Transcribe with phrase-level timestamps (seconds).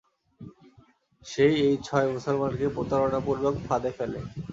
[1.25, 4.19] সে-ই এই ছয় মুসলমানকে প্রতারণাপূর্বক ফাঁদে ফেলে।